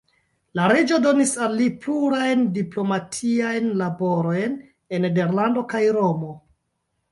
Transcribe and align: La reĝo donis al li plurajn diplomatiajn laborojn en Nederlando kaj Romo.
La 0.59 0.69
reĝo 0.69 0.95
donis 1.03 1.33
al 1.47 1.53
li 1.59 1.67
plurajn 1.83 2.41
diplomatiajn 2.57 3.69
laborojn 3.83 4.59
en 4.99 5.09
Nederlando 5.09 5.67
kaj 5.77 5.85
Romo. 6.01 6.35